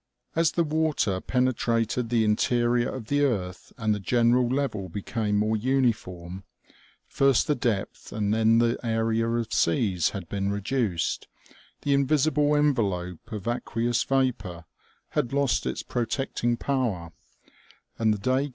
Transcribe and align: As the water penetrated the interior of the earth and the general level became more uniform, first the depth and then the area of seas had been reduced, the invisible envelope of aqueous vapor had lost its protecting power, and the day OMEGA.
As 0.35 0.53
the 0.53 0.63
water 0.63 1.19
penetrated 1.21 2.09
the 2.09 2.23
interior 2.23 2.89
of 2.89 3.05
the 3.05 3.21
earth 3.21 3.71
and 3.77 3.93
the 3.93 3.99
general 3.99 4.49
level 4.49 4.89
became 4.89 5.37
more 5.37 5.55
uniform, 5.55 6.43
first 7.05 7.45
the 7.45 7.53
depth 7.53 8.11
and 8.11 8.33
then 8.33 8.57
the 8.57 8.79
area 8.83 9.29
of 9.29 9.53
seas 9.53 10.09
had 10.09 10.27
been 10.27 10.51
reduced, 10.51 11.27
the 11.83 11.93
invisible 11.93 12.55
envelope 12.55 13.31
of 13.31 13.47
aqueous 13.47 14.03
vapor 14.03 14.65
had 15.09 15.33
lost 15.33 15.67
its 15.67 15.83
protecting 15.83 16.57
power, 16.57 17.11
and 17.99 18.11
the 18.11 18.17
day 18.17 18.31
OMEGA. 18.47 18.49